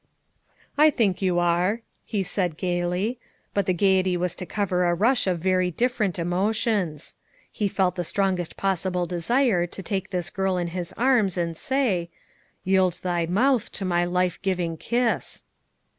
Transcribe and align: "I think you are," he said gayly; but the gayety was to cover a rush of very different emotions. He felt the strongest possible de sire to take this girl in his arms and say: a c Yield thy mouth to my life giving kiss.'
"I 0.79 0.89
think 0.89 1.21
you 1.21 1.37
are," 1.37 1.81
he 2.03 2.23
said 2.23 2.57
gayly; 2.57 3.19
but 3.53 3.67
the 3.67 3.73
gayety 3.75 4.17
was 4.17 4.33
to 4.33 4.47
cover 4.47 4.83
a 4.83 4.95
rush 4.95 5.27
of 5.27 5.37
very 5.37 5.69
different 5.69 6.17
emotions. 6.17 7.15
He 7.51 7.67
felt 7.67 7.93
the 7.97 8.03
strongest 8.03 8.57
possible 8.57 9.05
de 9.05 9.19
sire 9.21 9.67
to 9.67 9.83
take 9.83 10.09
this 10.09 10.31
girl 10.31 10.57
in 10.57 10.69
his 10.69 10.91
arms 10.93 11.37
and 11.37 11.55
say: 11.55 12.01
a 12.01 12.05
c 12.05 12.09
Yield 12.63 12.93
thy 13.03 13.27
mouth 13.27 13.71
to 13.73 13.85
my 13.85 14.03
life 14.03 14.41
giving 14.41 14.75
kiss.' 14.75 15.43